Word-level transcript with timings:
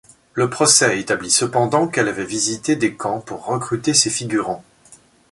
Le 0.33 0.49
procès 0.49 0.99
établit 0.99 1.29
cependant 1.29 1.87
qu'elle 1.87 2.07
avait 2.07 2.25
visité 2.25 2.75
des 2.75 2.95
camps 2.95 3.19
pour 3.19 3.45
recruter 3.45 3.93
ses 3.93 4.09
figurants. 4.09 4.63